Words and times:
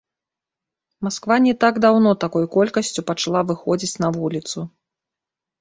Масква 1.07 1.37
не 1.47 1.53
так 1.65 1.77
даўно 1.85 2.13
такой 2.25 2.45
колькасцю 2.57 3.05
пачала 3.13 3.45
выходзіць 3.51 3.99
на 4.07 4.11
вуліцу. 4.17 4.59